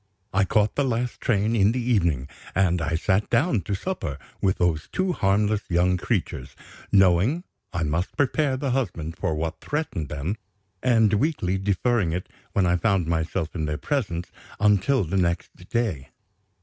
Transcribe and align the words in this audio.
I 0.33 0.45
caught 0.45 0.73
the 0.73 0.83
last 0.83 1.21
train 1.21 1.55
in 1.55 1.73
the 1.73 1.79
evening; 1.79 2.27
and 2.55 2.81
I 2.81 2.95
sat 2.95 3.29
down 3.29 3.61
to 3.61 3.75
supper 3.75 4.17
with 4.41 4.57
those 4.57 4.89
two 4.91 5.11
harmless 5.13 5.61
young 5.69 5.95
creatures, 5.97 6.55
knowing 6.91 7.43
I 7.71 7.83
must 7.83 8.17
prepare 8.17 8.57
the 8.57 8.71
husband 8.71 9.15
for 9.15 9.35
what 9.35 9.61
threatened 9.61 10.09
them, 10.09 10.37
and 10.81 11.13
weakly 11.13 11.59
deferring 11.59 12.13
it, 12.13 12.29
when 12.53 12.65
I 12.65 12.77
found 12.77 13.05
myself 13.05 13.53
in 13.53 13.65
their 13.65 13.77
presence, 13.77 14.31
until 14.59 15.03
the 15.03 15.17
next 15.17 15.55
day. 15.69 16.07